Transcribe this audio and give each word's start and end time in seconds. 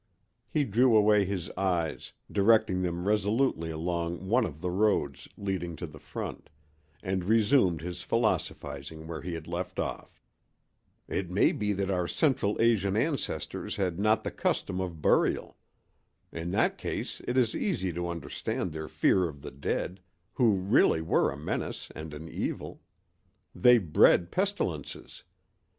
He 0.49 0.63
drew 0.63 0.95
away 0.97 1.25
his 1.25 1.51
eyes, 1.51 2.11
directing 2.31 2.81
them 2.81 3.07
resolutely 3.07 3.69
along 3.69 4.25
one 4.27 4.45
of 4.47 4.59
the 4.59 4.71
roads 4.71 5.27
leading 5.37 5.75
to 5.75 5.85
the 5.85 5.99
front, 5.99 6.49
and 7.03 7.23
resumed 7.23 7.81
his 7.81 8.01
philosophizing 8.01 9.05
where 9.05 9.21
he 9.21 9.35
had 9.35 9.45
left 9.47 9.77
off. 9.77 10.19
"It 11.07 11.29
may 11.29 11.51
be 11.51 11.71
that 11.73 11.91
our 11.91 12.07
Central 12.07 12.59
Asian 12.59 12.97
ancestors 12.97 13.75
had 13.75 13.99
not 13.99 14.23
the 14.23 14.31
custom 14.31 14.81
of 14.81 15.03
burial. 15.03 15.55
In 16.31 16.49
that 16.49 16.79
case 16.79 17.21
it 17.27 17.37
is 17.37 17.53
easy 17.55 17.93
to 17.93 18.07
understand 18.09 18.71
their 18.71 18.87
fear 18.87 19.29
of 19.29 19.43
the 19.43 19.51
dead, 19.51 19.99
who 20.33 20.53
really 20.53 21.03
were 21.03 21.29
a 21.31 21.37
menace 21.37 21.89
and 21.93 22.11
an 22.15 22.27
evil. 22.27 22.81
They 23.53 23.77
bred 23.77 24.31
pestilences. 24.31 25.23